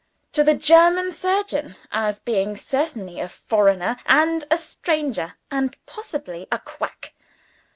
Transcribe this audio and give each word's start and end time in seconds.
To 0.31 0.43
the 0.43 0.55
German 0.55 1.11
surgeon, 1.11 1.75
as 1.91 2.17
being 2.17 2.57
certainly 2.57 3.19
a 3.19 3.29
foreigner 3.29 3.97
and 4.07 4.43
a 4.49 4.57
stranger, 4.57 5.35
and 5.51 5.75
possibly 5.85 6.47
a 6.51 6.57
quack. 6.57 7.13